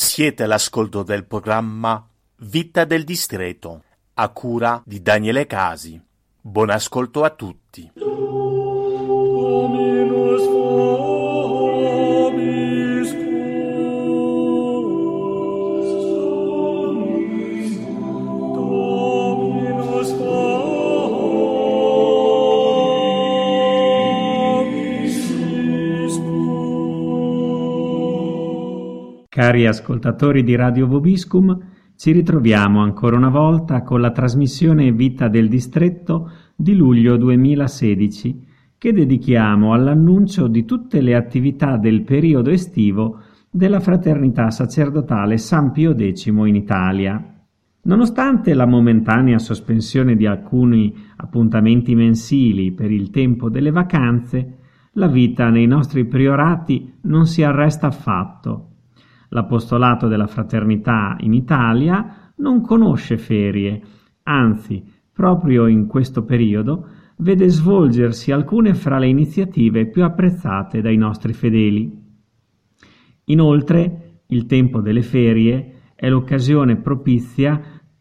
Siete 0.00 0.44
all'ascolto 0.44 1.02
del 1.02 1.24
programma 1.24 2.08
Vita 2.36 2.84
del 2.84 3.02
Distreto, 3.02 3.82
a 4.14 4.28
cura 4.28 4.80
di 4.86 5.02
Daniele 5.02 5.44
Casi. 5.48 6.00
Buon 6.40 6.70
ascolto 6.70 7.24
a 7.24 7.30
tutti. 7.30 7.90
Cari 29.38 29.68
ascoltatori 29.68 30.42
di 30.42 30.56
Radio 30.56 30.88
Vobiscum, 30.88 31.56
ci 31.94 32.10
ritroviamo 32.10 32.82
ancora 32.82 33.16
una 33.16 33.28
volta 33.28 33.82
con 33.82 34.00
la 34.00 34.10
trasmissione 34.10 34.90
Vita 34.90 35.28
del 35.28 35.48
Distretto 35.48 36.32
di 36.56 36.74
luglio 36.74 37.16
2016 37.16 38.44
che 38.76 38.92
dedichiamo 38.92 39.74
all'annuncio 39.74 40.48
di 40.48 40.64
tutte 40.64 41.00
le 41.00 41.14
attività 41.14 41.76
del 41.76 42.02
periodo 42.02 42.50
estivo 42.50 43.20
della 43.48 43.78
Fraternità 43.78 44.50
Sacerdotale 44.50 45.38
San 45.38 45.70
Pio 45.70 45.94
X 45.96 46.26
in 46.26 46.56
Italia. 46.56 47.40
Nonostante 47.82 48.54
la 48.54 48.66
momentanea 48.66 49.38
sospensione 49.38 50.16
di 50.16 50.26
alcuni 50.26 50.92
appuntamenti 51.14 51.94
mensili 51.94 52.72
per 52.72 52.90
il 52.90 53.10
tempo 53.10 53.48
delle 53.48 53.70
vacanze, 53.70 54.56
la 54.94 55.06
vita 55.06 55.48
nei 55.48 55.68
nostri 55.68 56.06
priorati 56.06 56.94
non 57.02 57.28
si 57.28 57.44
arresta 57.44 57.86
affatto. 57.86 58.67
L'apostolato 59.28 60.08
della 60.08 60.26
fraternità 60.26 61.16
in 61.20 61.34
Italia 61.34 62.32
non 62.36 62.60
conosce 62.62 63.18
ferie, 63.18 63.80
anzi, 64.22 64.82
proprio 65.12 65.66
in 65.66 65.86
questo 65.86 66.24
periodo 66.24 66.86
vede 67.18 67.48
svolgersi 67.48 68.30
alcune 68.30 68.74
fra 68.74 68.98
le 68.98 69.08
iniziative 69.08 69.86
più 69.88 70.04
apprezzate 70.04 70.80
dai 70.80 70.96
nostri 70.96 71.32
fedeli. 71.32 72.06
Inoltre, 73.24 74.22
il 74.28 74.46
tempo 74.46 74.80
delle 74.80 75.02
ferie 75.02 75.92
è 75.94 76.08
l'occasione 76.08 76.76
propizia 76.76 77.60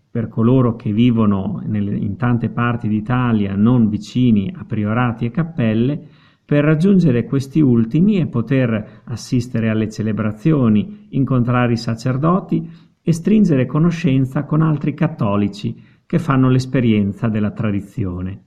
per 0.10 0.30
coloro 0.30 0.76
che 0.76 0.92
vivono 0.92 1.62
in 1.66 2.16
tante 2.18 2.50
parti 2.50 2.88
d'Italia 2.88 3.56
non 3.56 3.90
vicini 3.90 4.54
a 4.56 4.64
priorati 4.66 5.26
e 5.26 5.32
cappelle 5.32 6.08
per 6.48 6.64
raggiungere 6.64 7.26
questi 7.26 7.60
ultimi 7.60 8.22
e 8.22 8.28
poter 8.28 9.02
assistere 9.04 9.68
alle 9.68 9.90
celebrazioni, 9.90 11.08
incontrare 11.10 11.74
i 11.74 11.78
sacerdoti 11.78 12.72
e 13.02 13.12
stringere 13.12 13.66
conoscenza 13.66 14.46
con 14.46 14.62
altri 14.62 14.94
cattolici 14.94 15.76
che 16.06 16.20
fanno 16.20 16.50
l'esperienza 16.50 17.28
della 17.28 17.52
tradizione. 17.52 18.44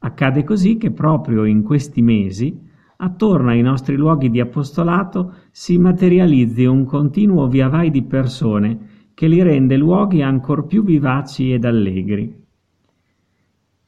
Accade 0.00 0.42
così 0.42 0.76
che 0.76 0.90
proprio 0.90 1.44
in 1.44 1.62
questi 1.62 2.02
mesi, 2.02 2.66
attorno 2.96 3.50
ai 3.50 3.62
nostri 3.62 3.94
luoghi 3.94 4.28
di 4.28 4.40
apostolato, 4.40 5.34
si 5.52 5.78
materializzi 5.78 6.64
un 6.64 6.84
continuo 6.84 7.46
viavai 7.46 7.92
di 7.92 8.02
persone 8.02 8.78
che 9.14 9.28
li 9.28 9.40
rende 9.40 9.76
luoghi 9.76 10.20
ancor 10.20 10.66
più 10.66 10.82
vivaci 10.82 11.52
ed 11.52 11.64
allegri. 11.64 12.44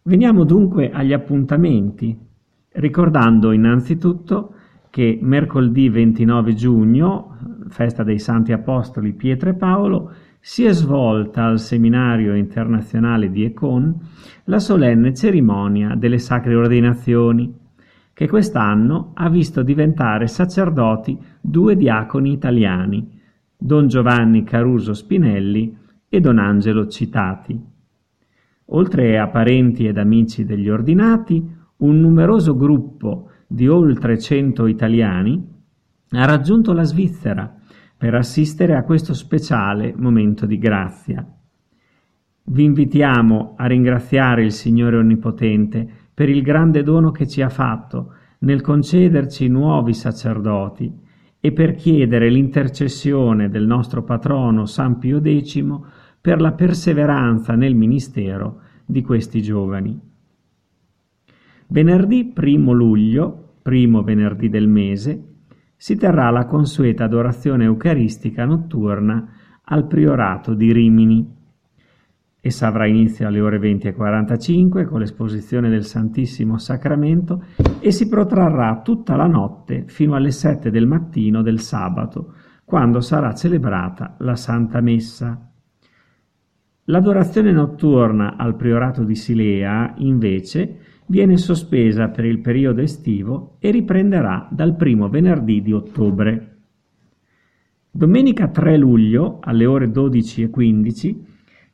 Veniamo 0.03 0.45
dunque 0.45 0.93
agli 0.93 1.13
appuntamenti, 1.13 2.29
ricordando 2.73 3.53
innanzitutto 3.53 4.55
che 4.91 5.19
mercoledì 5.21 5.89
29 5.89 6.55
giugno, 6.55 7.37
festa 7.69 8.03
dei 8.03 8.19
Santi 8.19 8.53
Apostoli 8.53 9.13
Pietro 9.13 9.51
e 9.51 9.55
Paolo, 9.55 10.13
si 10.41 10.65
è 10.65 10.73
svolta 10.73 11.45
al 11.45 11.61
Seminario 11.61 12.35
Internazionale 12.35 13.31
di 13.31 13.45
Econ 13.45 13.95
la 14.45 14.59
solenne 14.59 15.15
cerimonia 15.15 15.95
delle 15.95 16.19
Sacre 16.19 16.55
Ordinazioni, 16.55 17.55
che 18.13 18.27
quest'anno 18.29 19.13
ha 19.15 19.29
visto 19.29 19.63
diventare 19.63 20.27
sacerdoti 20.27 21.19
due 21.41 21.77
diaconi 21.77 22.33
italiani, 22.33 23.19
Don 23.57 23.87
Giovanni 23.87 24.43
Caruso 24.43 24.95
Spinelli 24.95 25.77
e 26.09 26.21
Don 26.21 26.39
Angelo 26.39 26.87
Citati. 26.89 27.59
Oltre 28.73 29.19
a 29.19 29.29
parenti 29.29 29.87
ed 29.87 29.99
amici 29.99 30.45
degli 30.45 30.69
ordinati, 30.69 31.59
un 31.81 32.01
numeroso 32.01 32.57
gruppo 32.57 33.29
di 33.47 33.69
oltre 33.69 34.19
cento 34.19 34.67
italiani 34.67 35.59
ha 36.11 36.25
raggiunto 36.25 36.73
la 36.73 36.83
Svizzera 36.83 37.55
per 37.97 38.15
assistere 38.15 38.77
a 38.77 38.83
questo 38.83 39.15
speciale 39.15 39.95
momento 39.97 40.47
di 40.47 40.59
grazia. 40.59 41.27
Vi 42.43 42.65
invitiamo 42.65 43.55
a 43.57 43.67
ringraziare 43.67 44.43
il 44.43 44.53
Signore 44.53 44.97
Onnipotente 44.97 45.89
per 46.13 46.29
il 46.29 46.43
grande 46.43 46.83
dono 46.83 47.11
che 47.11 47.29
ci 47.29 47.43
ha 47.43 47.49
fatto 47.49 48.15
nel 48.41 48.61
concederci 48.61 49.49
nuovi 49.49 49.93
sacerdoti 49.93 50.93
e 51.39 51.53
per 51.53 51.75
chiedere 51.75 52.29
l'intercessione 52.29 53.49
del 53.49 53.67
nostro 53.67 54.03
patrono 54.03 54.67
San 54.67 54.99
Pio 54.99 55.21
X 55.21 55.65
per 56.21 56.41
la 56.41 56.53
perseveranza 56.53 57.55
nel 57.55 57.75
ministero 57.75 58.61
di 58.85 59.03
questi 59.03 59.41
giovani. 59.41 60.10
Venerdì 61.73 62.25
primo 62.25 62.73
luglio, 62.73 63.59
primo 63.63 64.03
venerdì 64.03 64.49
del 64.49 64.67
mese, 64.67 65.27
si 65.77 65.95
terrà 65.95 66.29
la 66.31 66.45
consueta 66.45 67.05
adorazione 67.05 67.63
eucaristica 67.63 68.45
notturna 68.45 69.29
al 69.63 69.87
Priorato 69.87 70.55
di 70.55 70.73
Rimini. 70.73 71.33
Essa 72.41 72.67
avrà 72.67 72.89
inizio 72.89 73.29
alle 73.29 73.41
ore 73.41 73.61
20.45 73.61 74.85
con 74.85 74.99
l'esposizione 74.99 75.69
del 75.69 75.85
Santissimo 75.85 76.59
Sacramento 76.59 77.45
e 77.79 77.93
si 77.93 78.09
protrarrà 78.09 78.81
tutta 78.83 79.15
la 79.15 79.29
notte 79.29 79.85
fino 79.87 80.17
alle 80.17 80.33
7 80.33 80.73
del 80.73 80.89
mattino 80.89 81.41
del 81.41 81.61
sabato, 81.61 82.35
quando 82.65 83.01
sarà 83.01 83.33
celebrata 83.33 84.17
la 84.19 84.35
Santa 84.35 84.81
Messa. 84.81 85.49
L'adorazione 86.87 87.53
notturna 87.53 88.35
al 88.37 88.57
Priorato 88.57 89.05
di 89.05 89.15
Silea, 89.15 89.95
invece, 89.99 90.90
viene 91.11 91.37
sospesa 91.37 92.09
per 92.09 92.25
il 92.25 92.39
periodo 92.39 92.81
estivo 92.81 93.57
e 93.59 93.73
riprenderà 93.73 94.47
dal 94.49 94.77
primo 94.77 95.09
venerdì 95.09 95.61
di 95.61 95.73
ottobre. 95.73 96.59
Domenica 97.91 98.47
3 98.47 98.77
luglio, 98.77 99.41
alle 99.41 99.67
ore 99.67 99.89
12.15, 99.89 101.17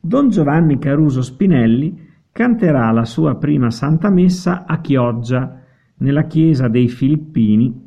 Don 0.01 0.31
Giovanni 0.31 0.79
Caruso 0.79 1.21
Spinelli 1.21 2.05
canterà 2.33 2.91
la 2.93 3.05
sua 3.05 3.37
prima 3.37 3.71
Santa 3.71 4.09
Messa 4.09 4.65
a 4.65 4.81
Chioggia, 4.81 5.61
nella 5.99 6.25
chiesa 6.25 6.69
dei 6.69 6.89
Filippini, 6.89 7.85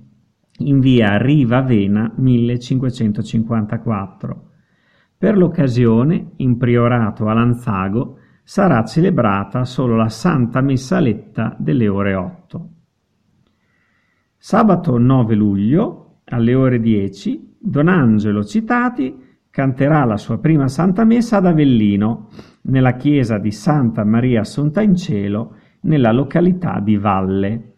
in 0.59 0.79
via 0.79 1.17
Riva 1.17 1.61
Vena 1.61 2.11
1554. 2.15 4.43
Per 5.17 5.35
l'occasione, 5.35 6.33
in 6.37 6.57
priorato 6.57 7.27
a 7.27 7.33
Lanzago, 7.33 8.18
sarà 8.49 8.83
celebrata 8.83 9.63
solo 9.63 9.95
la 9.95 10.09
Santa 10.09 10.59
Messaletta 10.61 11.55
delle 11.59 11.87
ore 11.87 12.15
8. 12.15 12.69
Sabato 14.35 14.97
9 14.97 15.35
luglio, 15.35 16.21
alle 16.23 16.55
ore 16.55 16.79
10, 16.79 17.57
Don 17.59 17.87
Angelo 17.87 18.43
Citati 18.43 19.15
canterà 19.51 20.03
la 20.03 20.17
sua 20.17 20.39
prima 20.39 20.67
Santa 20.67 21.05
Messa 21.05 21.37
ad 21.37 21.45
Avellino, 21.45 22.29
nella 22.61 22.95
chiesa 22.95 23.37
di 23.37 23.51
Santa 23.51 24.03
Maria 24.03 24.39
Assunta 24.39 24.81
in 24.81 24.95
Cielo, 24.95 25.55
nella 25.81 26.11
località 26.11 26.79
di 26.79 26.97
Valle. 26.97 27.75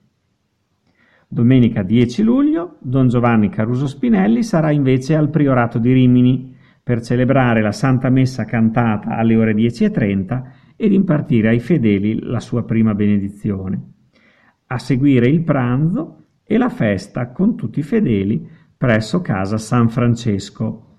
Domenica 1.28 1.84
10 1.84 2.24
luglio, 2.24 2.78
Don 2.80 3.10
Giovanni 3.10 3.50
Caruso 3.50 3.88
Spinelli 3.88 4.42
sarà 4.42 4.72
invece 4.72 5.18
al 5.18 5.30
Priorato 5.30 5.80
di 5.80 5.92
Rimini 5.92 6.56
per 6.82 7.02
celebrare 7.02 7.62
la 7.62 7.74
Santa 7.74 8.10
Messa 8.10 8.46
cantata 8.46 9.18
alle 9.18 9.36
ore 9.36 9.54
10.30 9.54 10.60
ed 10.82 10.94
impartire 10.94 11.50
ai 11.50 11.60
fedeli 11.60 12.22
la 12.24 12.40
sua 12.40 12.64
prima 12.64 12.96
benedizione. 12.96 13.80
A 14.66 14.80
seguire 14.80 15.28
il 15.28 15.44
pranzo 15.44 16.24
e 16.44 16.58
la 16.58 16.70
festa 16.70 17.30
con 17.30 17.56
tutti 17.56 17.78
i 17.78 17.84
fedeli 17.84 18.50
presso 18.76 19.22
casa 19.22 19.60
San 19.60 19.90
Francesco. 19.90 20.98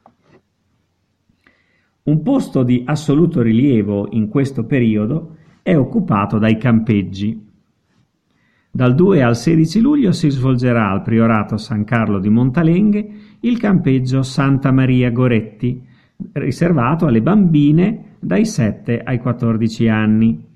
Un 2.05 2.23
posto 2.23 2.63
di 2.63 2.85
assoluto 2.87 3.43
rilievo 3.43 4.07
in 4.13 4.29
questo 4.29 4.67
periodo 4.67 5.39
è 5.63 5.77
occupato 5.77 6.39
dai 6.39 6.59
campeggi. 6.59 7.45
Dal 8.71 8.95
2 8.95 9.21
al 9.21 9.37
16 9.37 9.81
luglio 9.81 10.13
si 10.13 10.31
svolgerà 10.31 10.91
al 10.91 11.03
Priorato 11.03 11.57
San 11.57 11.83
Carlo 11.83 12.21
di 12.21 12.29
Montalenghe 12.29 13.11
il 13.41 13.59
campeggio 13.59 14.23
Santa 14.23 14.71
Maria 14.71 15.11
Goretti, 15.11 15.91
riservato 16.33 17.07
alle 17.07 17.23
bambine 17.23 18.17
dai 18.21 18.45
7 18.45 19.03
ai 19.03 19.19
14 19.19 19.89
anni. 19.89 20.47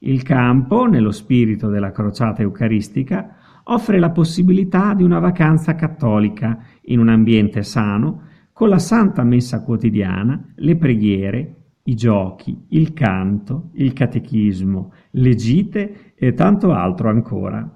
Il 0.00 0.22
campo, 0.22 0.86
nello 0.86 1.10
spirito 1.10 1.68
della 1.68 1.92
crociata 1.92 2.42
eucaristica, 2.42 3.36
offre 3.64 3.98
la 3.98 4.10
possibilità 4.10 4.94
di 4.94 5.02
una 5.02 5.18
vacanza 5.18 5.74
cattolica 5.74 6.58
in 6.82 6.98
un 6.98 7.08
ambiente 7.08 7.62
sano, 7.62 8.22
con 8.52 8.68
la 8.68 8.78
Santa 8.78 9.22
Messa 9.22 9.62
quotidiana, 9.62 10.52
le 10.54 10.76
preghiere, 10.76 11.54
i 11.84 11.94
giochi, 11.94 12.66
il 12.70 12.92
canto, 12.92 13.70
il 13.74 13.92
catechismo, 13.92 14.92
le 15.10 15.34
gite 15.34 16.14
e 16.14 16.32
tanto 16.32 16.72
altro 16.72 17.08
ancora. 17.08 17.75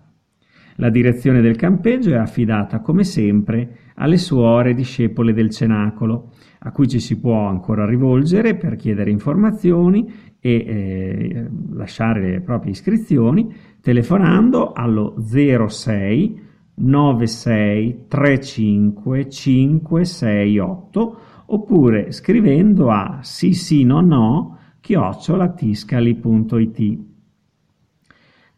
La 0.80 0.88
direzione 0.88 1.42
del 1.42 1.56
campeggio 1.56 2.08
è 2.08 2.16
affidata 2.16 2.80
come 2.80 3.04
sempre 3.04 3.90
alle 3.96 4.16
suore 4.16 4.72
discepole 4.72 5.34
del 5.34 5.50
Cenacolo, 5.50 6.30
a 6.60 6.72
cui 6.72 6.88
ci 6.88 7.00
si 7.00 7.20
può 7.20 7.46
ancora 7.46 7.84
rivolgere 7.84 8.56
per 8.56 8.76
chiedere 8.76 9.10
informazioni 9.10 10.10
e 10.40 10.50
eh, 10.50 11.46
lasciare 11.72 12.30
le 12.30 12.40
proprie 12.40 12.72
iscrizioni 12.72 13.54
telefonando 13.82 14.72
allo 14.72 15.16
06 15.18 16.48
96 16.76 18.04
35 18.08 19.28
568 19.28 21.18
oppure 21.44 22.10
scrivendo 22.10 22.90
a 22.90 23.18
sì 23.20 23.52
sì 23.52 23.84
no 23.84 24.00
no 24.00 24.56
chiocciolatiscali.it. 24.80 27.09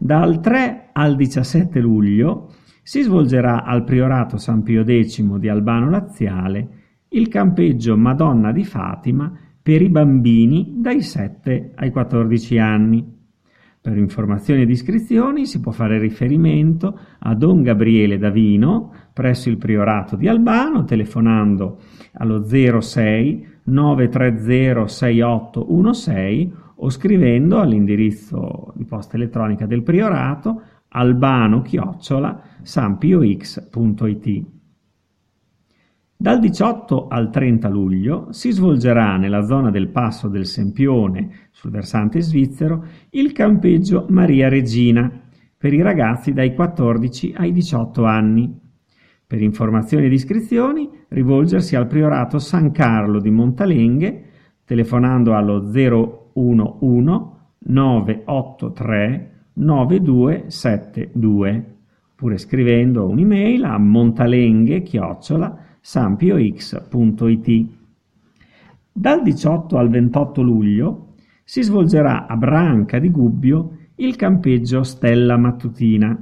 Dal 0.04 0.40
3 0.40 0.88
al 0.94 1.14
17 1.14 1.78
luglio 1.78 2.50
si 2.82 3.02
svolgerà 3.02 3.62
al 3.62 3.84
Priorato 3.84 4.36
San 4.36 4.64
Pio 4.64 4.82
X 4.82 5.22
di 5.38 5.48
Albano 5.48 5.88
Laziale 5.90 6.68
il 7.10 7.28
campeggio 7.28 7.96
Madonna 7.96 8.50
di 8.50 8.64
Fatima 8.64 9.32
per 9.62 9.80
i 9.80 9.88
bambini 9.88 10.74
dai 10.78 11.02
7 11.02 11.74
ai 11.76 11.92
14 11.92 12.58
anni. 12.58 13.20
Per 13.80 13.96
informazioni 13.96 14.62
ed 14.62 14.70
iscrizioni 14.70 15.46
si 15.46 15.60
può 15.60 15.70
fare 15.70 16.00
riferimento 16.00 16.98
a 17.20 17.36
Don 17.36 17.62
Gabriele 17.62 18.18
Davino 18.18 18.92
presso 19.12 19.50
il 19.50 19.56
Priorato 19.56 20.16
di 20.16 20.26
Albano 20.26 20.82
telefonando 20.82 21.78
allo 22.14 22.42
06 22.44 23.46
930 23.66 24.88
6816 24.88 26.61
o 26.84 26.90
scrivendo 26.90 27.60
all'indirizzo 27.60 28.72
di 28.74 28.84
posta 28.84 29.16
elettronica 29.16 29.66
del 29.66 29.82
Priorato 29.82 30.62
albano 30.88 31.62
chiocciola 31.62 32.42
sampiox.it. 32.62 34.46
Dal 36.16 36.38
18 36.38 37.08
al 37.08 37.30
30 37.30 37.68
luglio 37.68 38.32
si 38.32 38.50
svolgerà 38.50 39.16
nella 39.16 39.42
zona 39.44 39.70
del 39.70 39.88
Passo 39.88 40.28
del 40.28 40.46
Sempione, 40.46 41.48
sul 41.50 41.70
versante 41.70 42.20
svizzero, 42.20 42.84
il 43.10 43.32
campeggio 43.32 44.06
Maria 44.08 44.48
Regina 44.48 45.10
per 45.56 45.72
i 45.72 45.82
ragazzi 45.82 46.32
dai 46.32 46.54
14 46.54 47.34
ai 47.36 47.52
18 47.52 48.04
anni. 48.04 48.60
Per 49.26 49.40
informazioni 49.40 50.06
ed 50.06 50.12
iscrizioni 50.12 50.88
rivolgersi 51.08 51.76
al 51.76 51.86
Priorato 51.86 52.38
San 52.38 52.72
Carlo 52.72 53.20
di 53.20 53.30
Montalenghe 53.30 54.24
telefonando 54.64 55.34
allo 55.34 55.68
011 56.34 57.30
983 57.58 59.30
9272 59.54 61.72
oppure 62.22 62.38
scrivendo 62.38 63.08
un'email 63.08 63.64
a 63.64 63.78
montalenghe 63.78 64.82
chiocciola 64.82 65.58
sampiox.it. 65.80 67.66
Dal 68.92 69.22
18 69.22 69.76
al 69.76 69.88
28 69.88 70.42
luglio 70.42 71.14
si 71.42 71.62
svolgerà 71.62 72.26
a 72.26 72.36
Branca 72.36 73.00
di 73.00 73.10
Gubbio 73.10 73.78
il 73.96 74.14
campeggio 74.14 74.84
Stella 74.84 75.36
Mattutina 75.36 76.16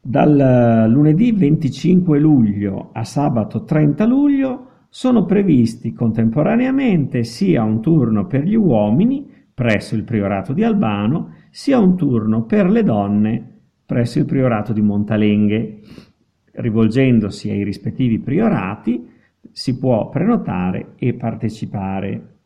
Dal 0.00 0.88
lunedì 0.88 1.32
25 1.32 2.18
luglio 2.20 2.90
a 2.92 3.04
sabato 3.04 3.64
30 3.64 4.06
luglio 4.06 4.66
sono 4.88 5.24
previsti 5.24 5.92
contemporaneamente 5.92 7.24
sia 7.24 7.64
un 7.64 7.82
turno 7.82 8.26
per 8.26 8.44
gli 8.44 8.54
uomini 8.54 9.28
presso 9.52 9.96
il 9.96 10.04
priorato 10.04 10.52
di 10.52 10.62
Albano, 10.62 11.32
sia 11.50 11.78
un 11.80 11.96
turno 11.96 12.44
per 12.44 12.70
le 12.70 12.84
donne 12.84 13.56
presso 13.84 14.20
il 14.20 14.24
priorato 14.24 14.72
di 14.72 14.80
Montalenghe. 14.80 15.80
Rivolgendosi 16.52 17.50
ai 17.50 17.64
rispettivi 17.64 18.20
priorati 18.20 19.04
si 19.50 19.76
può 19.78 20.08
prenotare 20.10 20.92
e 20.96 21.14
partecipare. 21.14 22.36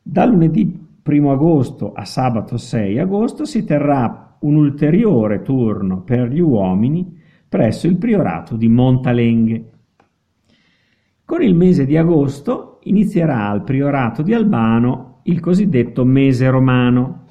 Da 0.00 0.24
lunedì 0.24 0.86
1 1.04 1.30
agosto 1.30 1.92
a 1.92 2.06
sabato 2.06 2.56
6 2.56 2.98
agosto 2.98 3.44
si 3.44 3.64
terrà 3.64 4.27
un 4.40 4.56
ulteriore 4.56 5.42
turno 5.42 6.02
per 6.02 6.28
gli 6.28 6.40
uomini 6.40 7.16
presso 7.48 7.86
il 7.86 7.96
priorato 7.96 8.56
di 8.56 8.68
Montalenghe. 8.68 9.70
Con 11.24 11.42
il 11.42 11.54
mese 11.54 11.84
di 11.84 11.96
agosto 11.96 12.78
inizierà 12.84 13.48
al 13.48 13.64
priorato 13.64 14.22
di 14.22 14.34
Albano 14.34 15.20
il 15.24 15.40
cosiddetto 15.40 16.04
mese 16.04 16.48
romano. 16.48 17.26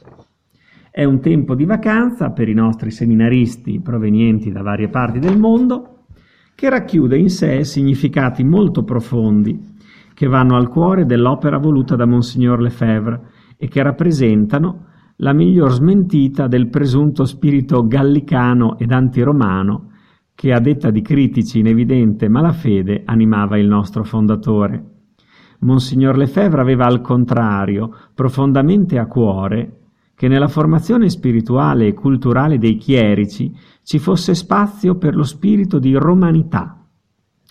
È 0.91 1.03
un 1.03 1.19
tempo 1.19 1.55
di 1.55 1.65
vacanza 1.65 2.31
per 2.31 2.49
i 2.49 2.53
nostri 2.53 2.91
seminaristi 2.91 3.79
provenienti 3.79 4.51
da 4.51 4.61
varie 4.61 4.89
parti 4.89 5.19
del 5.19 5.37
mondo 5.37 6.05
che 6.55 6.69
racchiude 6.69 7.17
in 7.17 7.29
sé 7.29 7.63
significati 7.63 8.43
molto 8.43 8.83
profondi 8.83 9.75
che 10.17 10.25
vanno 10.25 10.55
al 10.55 10.69
cuore 10.69 11.05
dell'opera 11.05 11.59
voluta 11.59 11.95
da 11.95 12.07
Monsignor 12.07 12.59
Lefebvre 12.59 13.21
e 13.57 13.67
che 13.67 13.83
rappresentano 13.83 14.86
la 15.17 15.33
miglior 15.33 15.71
smentita 15.71 16.47
del 16.47 16.69
presunto 16.69 17.25
spirito 17.25 17.87
gallicano 17.87 18.77
ed 18.77 18.91
antiromano 18.91 19.91
che 20.35 20.53
a 20.53 20.59
detta 20.59 20.91
di 20.91 21.01
critici 21.01 21.59
in 21.59 21.67
evidente 21.67 22.29
malafede 22.29 23.01
animava 23.05 23.57
il 23.57 23.67
nostro 23.67 24.03
fondatore. 24.03 24.95
Monsignor 25.59 26.17
Lefebvre 26.17 26.61
aveva 26.61 26.85
al 26.85 27.01
contrario 27.01 27.91
profondamente 28.13 28.99
a 28.99 29.07
cuore 29.07 29.79
che 30.13 30.27
nella 30.27 30.47
formazione 30.47 31.09
spirituale 31.09 31.87
e 31.87 31.93
culturale 31.93 32.59
dei 32.59 32.75
chierici 32.75 33.51
ci 33.81 33.97
fosse 33.97 34.35
spazio 34.35 34.97
per 34.97 35.15
lo 35.15 35.23
spirito 35.23 35.79
di 35.79 35.95
romanità, 35.95 36.85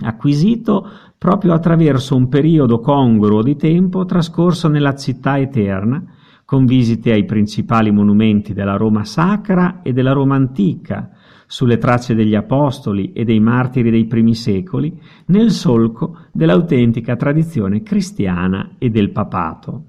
acquisito 0.04 0.88
proprio 1.18 1.52
attraverso 1.52 2.14
un 2.14 2.28
periodo 2.28 2.78
congruo 2.78 3.42
di 3.42 3.56
tempo 3.56 4.04
trascorso 4.04 4.68
nella 4.68 4.94
città 4.94 5.38
eterna, 5.38 6.04
con 6.46 6.64
visite 6.64 7.10
ai 7.10 7.24
principali 7.24 7.90
monumenti 7.90 8.54
della 8.54 8.76
Roma 8.76 9.04
sacra 9.04 9.82
e 9.82 9.92
della 9.92 10.12
Roma 10.12 10.36
antica, 10.36 11.10
sulle 11.48 11.76
tracce 11.76 12.14
degli 12.14 12.36
apostoli 12.36 13.12
e 13.12 13.24
dei 13.24 13.40
martiri 13.40 13.90
dei 13.90 14.06
primi 14.06 14.34
secoli, 14.34 14.96
nel 15.26 15.50
solco 15.50 16.18
dell'autentica 16.32 17.16
tradizione 17.16 17.82
cristiana 17.82 18.76
e 18.78 18.90
del 18.90 19.10
papato. 19.10 19.84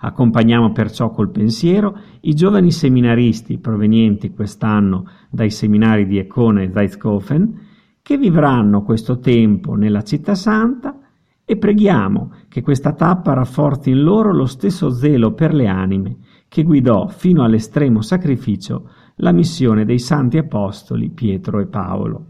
Accompagniamo 0.00 0.70
perciò 0.70 1.10
col 1.10 1.30
pensiero 1.30 1.98
i 2.20 2.34
giovani 2.34 2.70
seminaristi 2.70 3.58
provenienti 3.58 4.30
quest'anno 4.30 5.08
dai 5.30 5.50
seminari 5.50 6.06
di 6.06 6.18
Econa 6.18 6.62
e 6.62 6.70
Zeitskofen, 6.72 7.60
che 8.02 8.16
vivranno 8.16 8.82
questo 8.82 9.18
tempo 9.18 9.74
nella 9.74 10.02
città 10.02 10.36
santa 10.36 10.96
e 11.44 11.56
preghiamo 11.56 12.32
che 12.48 12.62
questa 12.62 12.92
tappa 12.92 13.32
rafforzi 13.32 13.90
in 13.90 14.02
loro 14.02 14.32
lo 14.32 14.46
stesso 14.46 14.90
zelo 14.90 15.32
per 15.32 15.52
le 15.52 15.66
anime 15.66 16.16
che 16.48 16.62
guidò 16.62 17.08
fino 17.08 17.42
all'estremo 17.42 18.00
sacrificio 18.00 18.90
la 19.16 19.32
missione 19.32 19.84
dei 19.84 19.98
santi 19.98 20.38
apostoli 20.38 21.10
Pietro 21.10 21.60
e 21.60 21.66
Paolo. 21.66 22.26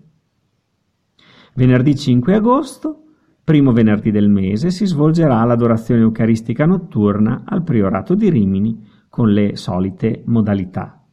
Venerdì 1.54 1.97
5 1.97 2.35
agosto, 2.35 3.04
primo 3.45 3.73
venerdì 3.73 4.11
del 4.11 4.28
mese, 4.28 4.71
si 4.71 4.87
svolgerà 4.87 5.45
l'adorazione 5.45 6.02
eucaristica 6.02 6.64
notturna 6.66 7.42
al 7.45 7.62
Priorato 7.62 8.14
di 8.14 8.31
Rimini 8.31 8.87
con 9.09 9.31
le 9.31 9.57
solite 9.57 10.23
modalità. 10.26 11.04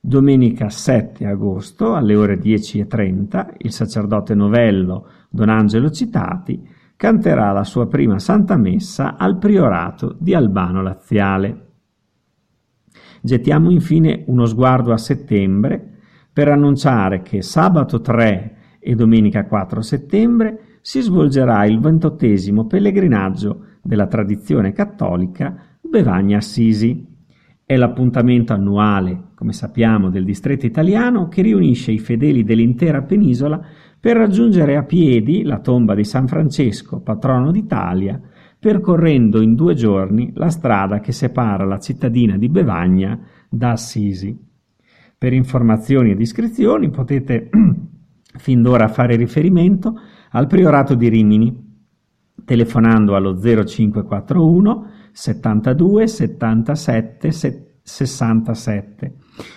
Domenica 0.00 0.68
7 0.68 1.26
agosto 1.26 1.94
alle 1.94 2.16
ore 2.16 2.38
10.30 2.38 3.54
il 3.58 3.72
sacerdote 3.72 4.34
novello 4.34 5.08
Don 5.28 5.48
Angelo 5.48 5.90
Citati 5.90 6.74
canterà 6.96 7.52
la 7.52 7.64
sua 7.64 7.86
prima 7.86 8.18
Santa 8.18 8.56
Messa 8.56 9.16
al 9.16 9.36
Priorato 9.38 10.16
di 10.18 10.34
Albano 10.34 10.82
Laziale. 10.82 11.64
Gettiamo 13.20 13.70
infine 13.70 14.24
uno 14.26 14.46
sguardo 14.46 14.92
a 14.92 14.98
settembre 14.98 15.98
per 16.32 16.48
annunciare 16.48 17.22
che 17.22 17.42
sabato 17.42 18.00
3 18.00 18.56
e 18.78 18.94
domenica 18.94 19.46
4 19.46 19.80
settembre 19.82 20.78
si 20.80 21.00
svolgerà 21.00 21.64
il 21.64 21.80
ventottesimo 21.80 22.66
pellegrinaggio 22.66 23.64
della 23.82 24.06
tradizione 24.06 24.72
cattolica 24.72 25.56
Bevagna 25.80 26.38
Assisi. 26.38 27.14
È 27.64 27.76
l'appuntamento 27.76 28.52
annuale, 28.52 29.30
come 29.34 29.52
sappiamo, 29.52 30.08
del 30.08 30.24
distretto 30.24 30.66
italiano 30.66 31.26
che 31.26 31.42
riunisce 31.42 31.90
i 31.90 31.98
fedeli 31.98 32.44
dell'intera 32.44 33.02
penisola 33.02 33.60
per 33.98 34.16
raggiungere 34.16 34.76
a 34.76 34.84
piedi 34.84 35.42
la 35.42 35.58
tomba 35.58 35.94
di 35.94 36.04
San 36.04 36.28
Francesco, 36.28 37.00
patrono 37.00 37.50
d'Italia, 37.50 38.20
percorrendo 38.58 39.40
in 39.40 39.54
due 39.54 39.74
giorni 39.74 40.32
la 40.34 40.48
strada 40.48 41.00
che 41.00 41.12
separa 41.12 41.64
la 41.64 41.78
cittadina 41.78 42.36
di 42.36 42.48
Bevagna 42.48 43.18
da 43.48 43.72
Assisi. 43.72 44.36
Per 45.18 45.32
informazioni 45.32 46.10
ed 46.10 46.20
iscrizioni 46.20 46.90
potete 46.90 47.48
fin 48.36 48.62
d'ora 48.62 48.88
fare 48.88 49.16
riferimento 49.16 49.94
al 50.30 50.46
Priorato 50.46 50.94
di 50.94 51.08
Rimini, 51.08 51.64
telefonando 52.44 53.16
allo 53.16 53.38
0541 53.38 54.90
72 55.12 56.06
77 56.06 57.30
67 57.82 59.14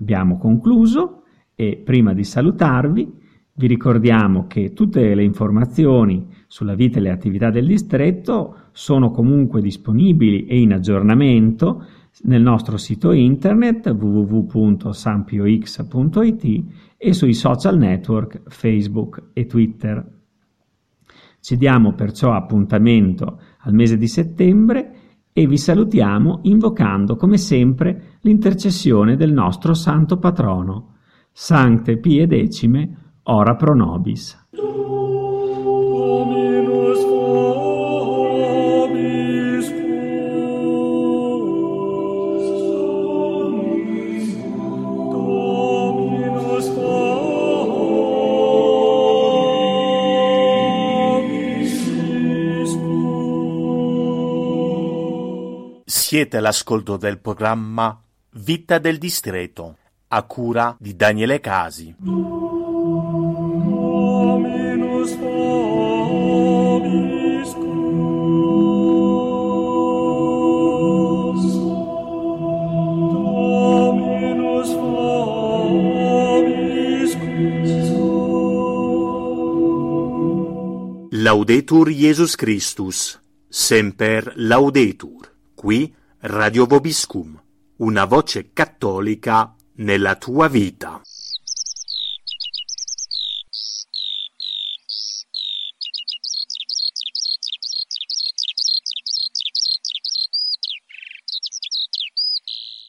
Abbiamo 0.00 0.38
concluso 0.38 1.21
e 1.62 1.76
prima 1.76 2.12
di 2.12 2.24
salutarvi 2.24 3.20
vi 3.54 3.66
ricordiamo 3.68 4.48
che 4.48 4.72
tutte 4.72 5.14
le 5.14 5.22
informazioni 5.22 6.26
sulla 6.48 6.74
vita 6.74 6.98
e 6.98 7.02
le 7.02 7.10
attività 7.10 7.50
del 7.50 7.66
distretto 7.66 8.56
sono 8.72 9.12
comunque 9.12 9.60
disponibili 9.60 10.46
e 10.46 10.58
in 10.58 10.72
aggiornamento 10.72 11.84
nel 12.22 12.42
nostro 12.42 12.76
sito 12.78 13.12
internet 13.12 13.86
www.sampiox.it 13.86 16.64
e 16.96 17.12
sui 17.12 17.34
social 17.34 17.78
network 17.78 18.42
Facebook 18.46 19.30
e 19.32 19.46
Twitter. 19.46 20.04
Ci 21.38 21.56
diamo 21.56 21.92
perciò 21.92 22.32
appuntamento 22.32 23.38
al 23.60 23.72
mese 23.72 23.96
di 23.96 24.08
settembre 24.08 24.96
e 25.32 25.46
vi 25.46 25.56
salutiamo 25.56 26.40
invocando 26.42 27.14
come 27.14 27.36
sempre 27.36 28.16
l'intercessione 28.22 29.14
del 29.16 29.32
nostro 29.32 29.74
santo 29.74 30.18
patrono. 30.18 30.92
Sancte 31.32 31.96
Pie 31.96 32.26
Decime, 32.26 32.96
ora 33.24 33.56
pro 33.56 33.74
nobis. 33.74 34.38
Siete 55.86 56.36
all'ascolto 56.36 56.98
del 56.98 57.18
programma 57.18 57.98
Vita 58.32 58.78
del 58.78 58.98
Distretto, 58.98 59.78
a 60.14 60.22
cura 60.24 60.76
di 60.78 60.94
Daniele 60.94 61.40
Casi. 61.40 61.94
Laudetur 81.10 81.88
Jesus 81.88 82.36
Christus, 82.36 83.18
semper 83.48 84.32
laudetur. 84.36 85.32
Qui 85.54 85.94
Radio 86.18 86.66
Vobiscum, 86.66 87.40
una 87.76 88.04
voce 88.04 88.50
cattolica 88.52 89.54
nella 89.76 90.16
tua 90.16 90.48
vita. 90.48 91.00